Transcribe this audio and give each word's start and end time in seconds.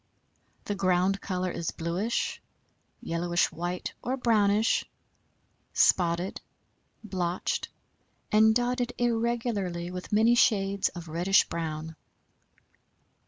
The 0.65 0.73
ground 0.73 1.21
color 1.21 1.51
is 1.51 1.69
bluish, 1.69 2.41
yellowish 3.01 3.51
white 3.51 3.93
or 4.01 4.17
brownish, 4.17 4.83
spotted, 5.73 6.41
blotched 7.03 7.69
and 8.31 8.55
dotted 8.55 8.93
irregularly 8.97 9.91
with 9.91 10.11
many 10.11 10.33
shades 10.33 10.89
of 10.89 11.07
reddish 11.07 11.47
brown. 11.49 11.95